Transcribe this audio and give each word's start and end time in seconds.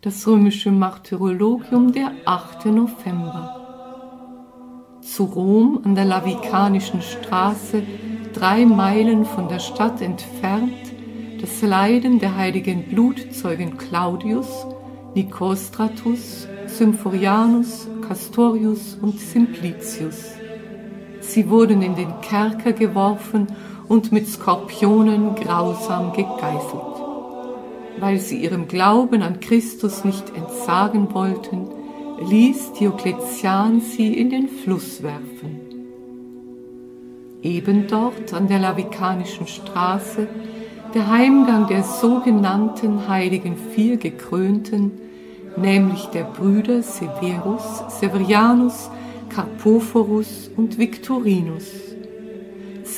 das 0.00 0.28
römische 0.28 0.70
Martyrologium 0.70 1.92
der 1.92 2.12
8. 2.24 2.66
November. 2.66 3.54
Zu 5.00 5.24
Rom 5.24 5.80
an 5.82 5.96
der 5.96 6.04
Lavikanischen 6.04 7.02
Straße, 7.02 7.82
drei 8.32 8.64
Meilen 8.64 9.24
von 9.24 9.48
der 9.48 9.58
Stadt 9.58 10.00
entfernt, 10.00 10.72
das 11.40 11.62
Leiden 11.62 12.20
der 12.20 12.36
heiligen 12.36 12.84
Blutzeugen 12.84 13.76
Claudius, 13.76 14.66
Nikostratus, 15.16 16.46
Symphorianus, 16.66 17.88
Castorius 18.06 18.96
und 19.02 19.18
Simplicius. 19.18 20.34
Sie 21.20 21.50
wurden 21.50 21.82
in 21.82 21.96
den 21.96 22.20
Kerker 22.20 22.72
geworfen 22.72 23.48
und 23.88 24.12
mit 24.12 24.28
Skorpionen 24.28 25.34
grausam 25.34 26.12
gegeißelt. 26.12 26.97
Weil 28.00 28.18
sie 28.18 28.42
ihrem 28.42 28.68
Glauben 28.68 29.22
an 29.22 29.40
Christus 29.40 30.04
nicht 30.04 30.34
entsagen 30.34 31.12
wollten, 31.14 31.68
ließ 32.28 32.72
Diokletian 32.74 33.80
sie 33.80 34.14
in 34.14 34.30
den 34.30 34.48
Fluss 34.48 35.02
werfen. 35.02 35.60
Eben 37.42 37.86
dort 37.86 38.34
an 38.34 38.48
der 38.48 38.58
Lavikanischen 38.58 39.46
Straße 39.46 40.26
der 40.94 41.10
Heimgang 41.10 41.66
der 41.66 41.82
sogenannten 41.84 43.08
heiligen 43.08 43.56
vier 43.56 43.96
Gekrönten, 43.98 44.92
nämlich 45.56 46.06
der 46.06 46.24
Brüder 46.24 46.82
Severus, 46.82 47.84
Severianus, 48.00 48.90
Carpophorus 49.28 50.50
und 50.56 50.78
Victorinus. 50.78 51.66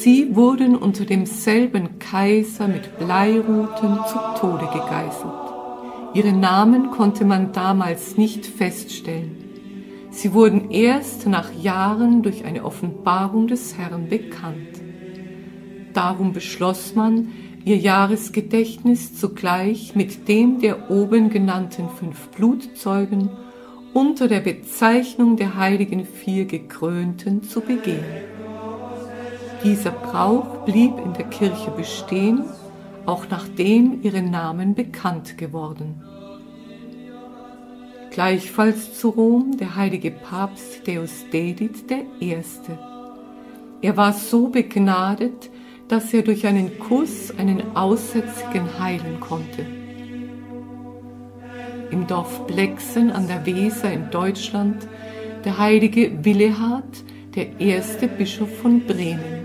Sie 0.02 0.34
wurden 0.34 0.76
unter 0.76 1.04
demselben 1.04 1.98
Kaiser 1.98 2.68
mit 2.68 2.98
Bleiruten 2.98 3.98
zu 4.08 4.40
Tode 4.40 4.66
gegeißelt. 4.72 6.14
Ihre 6.14 6.32
Namen 6.32 6.90
konnte 6.90 7.26
man 7.26 7.52
damals 7.52 8.16
nicht 8.16 8.46
feststellen. 8.46 9.36
Sie 10.10 10.32
wurden 10.32 10.70
erst 10.70 11.26
nach 11.26 11.52
Jahren 11.52 12.22
durch 12.22 12.46
eine 12.46 12.64
Offenbarung 12.64 13.46
des 13.46 13.76
Herrn 13.76 14.08
bekannt. 14.08 14.80
Darum 15.92 16.32
beschloss 16.32 16.94
man, 16.94 17.28
ihr 17.66 17.76
Jahresgedächtnis 17.76 19.20
zugleich 19.20 19.94
mit 19.94 20.28
dem 20.28 20.60
der 20.60 20.90
oben 20.90 21.28
genannten 21.28 21.90
fünf 21.90 22.28
Blutzeugen 22.28 23.28
unter 23.92 24.28
der 24.28 24.40
Bezeichnung 24.40 25.36
der 25.36 25.56
heiligen 25.56 26.06
vier 26.06 26.46
Gekrönten 26.46 27.42
zu 27.42 27.60
begehen. 27.60 28.29
Dieser 29.62 29.90
Brauch 29.90 30.64
blieb 30.64 30.92
in 31.04 31.12
der 31.12 31.26
Kirche 31.26 31.70
bestehen, 31.70 32.44
auch 33.04 33.26
nachdem 33.30 34.02
ihre 34.02 34.22
Namen 34.22 34.74
bekannt 34.74 35.36
geworden. 35.36 36.02
Gleichfalls 38.10 38.98
zu 38.98 39.10
Rom 39.10 39.56
der 39.58 39.76
heilige 39.76 40.10
Papst 40.10 40.86
Deusdedit 40.86 41.90
I. 42.20 42.36
Er 43.82 43.96
war 43.96 44.12
so 44.12 44.48
begnadet, 44.48 45.50
dass 45.88 46.12
er 46.14 46.22
durch 46.22 46.46
einen 46.46 46.78
Kuss 46.78 47.32
einen 47.36 47.76
Aussätzigen 47.76 48.78
heilen 48.78 49.20
konnte. 49.20 49.66
Im 51.90 52.06
Dorf 52.06 52.46
Blexen 52.46 53.10
an 53.10 53.26
der 53.26 53.44
Weser 53.44 53.92
in 53.92 54.10
Deutschland 54.10 54.88
der 55.44 55.58
heilige 55.58 56.24
Willehard, 56.24 57.04
der 57.34 57.60
erste 57.60 58.08
Bischof 58.08 58.54
von 58.58 58.80
Bremen. 58.86 59.39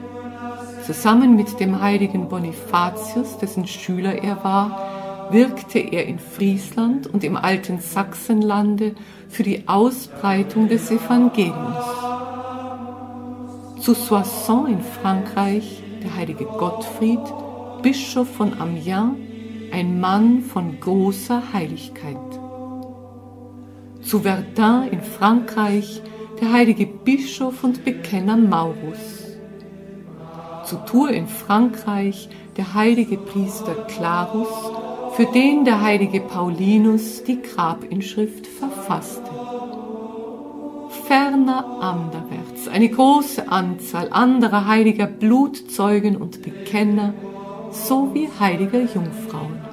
Zusammen 0.86 1.36
mit 1.36 1.60
dem 1.60 1.82
heiligen 1.82 2.30
Bonifatius, 2.30 3.40
dessen 3.40 3.66
Schüler 3.66 4.22
er 4.22 4.44
war, 4.44 5.32
wirkte 5.32 5.80
er 5.80 6.06
in 6.06 6.20
Friesland 6.20 7.08
und 7.08 7.24
im 7.24 7.38
alten 7.38 7.80
Sachsenlande 7.80 8.94
für 9.28 9.42
die 9.42 9.68
Ausbreitung 9.68 10.68
des 10.68 10.92
Evangeliums. 10.92 11.86
Zu 13.80 13.96
Soissons 13.96 14.70
in 14.70 14.82
Frankreich 14.82 15.82
der 16.04 16.16
heilige 16.16 16.46
Gottfried, 16.46 17.20
Bischof 17.82 18.30
von 18.30 18.54
Amiens, 18.62 19.18
ein 19.72 20.00
Mann 20.00 20.44
von 20.44 20.80
großer 20.80 21.42
Heiligkeit. 21.52 22.16
Zu 24.04 24.20
Verdun 24.20 24.90
in 24.92 25.02
Frankreich 25.02 26.04
der 26.40 26.54
heilige 26.54 26.86
Bischof 26.86 27.64
und 27.64 27.84
Bekenner 27.84 28.38
Maurus 28.38 29.25
zu 30.66 30.78
Tours 30.86 31.12
in 31.12 31.28
Frankreich 31.28 32.30
der 32.58 32.74
heilige 32.74 33.18
Priester 33.18 33.76
Clarus, 33.88 34.48
für 35.16 35.26
den 35.26 35.66
der 35.66 35.82
heilige 35.82 36.20
Paulinus 36.20 37.24
die 37.24 37.42
Grabinschrift 37.42 38.48
verfasste. 38.48 39.30
Ferner 41.08 41.66
anderwärts 41.82 42.68
eine 42.68 42.90
große 42.90 43.50
Anzahl 43.50 44.10
anderer 44.12 44.68
heiliger 44.68 45.08
Blutzeugen 45.08 46.18
und 46.18 46.42
Bekenner 46.42 47.14
sowie 47.72 48.30
heiliger 48.40 48.80
Jungfrauen. 48.80 49.65